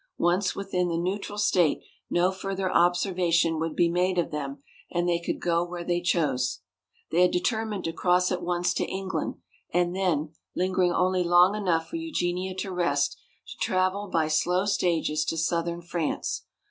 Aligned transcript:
Once 0.17 0.55
within 0.55 0.87
the 0.87 0.97
neutral 0.97 1.37
state 1.37 1.79
no 2.09 2.31
further 2.31 2.71
observation 2.71 3.59
would 3.59 3.75
be 3.75 3.87
made 3.87 4.17
of 4.17 4.31
them 4.31 4.63
and 4.89 5.07
they 5.07 5.19
could 5.19 5.39
go 5.39 5.63
where 5.63 5.83
they 5.83 6.01
chose. 6.01 6.61
They 7.11 7.21
had 7.21 7.29
determined 7.29 7.83
to 7.83 7.93
cross 7.93 8.31
at 8.31 8.41
once 8.41 8.73
to 8.73 8.85
England 8.89 9.35
and 9.71 9.95
then, 9.95 10.33
lingering 10.55 10.91
only 10.91 11.23
long 11.23 11.53
enough 11.53 11.87
for 11.87 11.97
Eugenia 11.97 12.55
to 12.55 12.71
rest, 12.71 13.15
to 13.47 13.57
travel 13.63 14.07
by 14.07 14.27
slow 14.27 14.65
stages 14.65 15.23
to 15.25 15.37
southern 15.37 15.83
France. 15.83 16.45